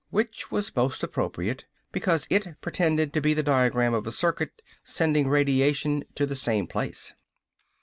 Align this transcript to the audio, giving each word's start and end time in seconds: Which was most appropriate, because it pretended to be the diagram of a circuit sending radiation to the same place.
Which 0.09 0.49
was 0.49 0.75
most 0.75 1.03
appropriate, 1.03 1.67
because 1.91 2.25
it 2.31 2.59
pretended 2.59 3.13
to 3.13 3.21
be 3.21 3.35
the 3.35 3.43
diagram 3.43 3.93
of 3.93 4.07
a 4.07 4.11
circuit 4.11 4.63
sending 4.83 5.27
radiation 5.27 6.03
to 6.15 6.25
the 6.25 6.35
same 6.35 6.65
place. 6.65 7.13